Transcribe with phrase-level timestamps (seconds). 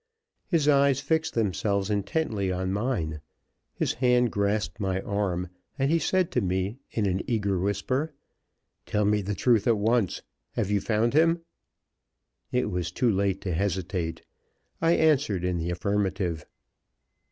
[0.47, 3.21] His eyes fixed themselves intently on mine;
[3.75, 8.11] his hand grasped my arm; and he said to me in an eager whisper:
[8.87, 10.23] "Tell me the truth at once.
[10.53, 11.41] Have you found him?"
[12.51, 14.23] It was too late to hesitate.
[14.81, 16.47] I answered in the affirmative.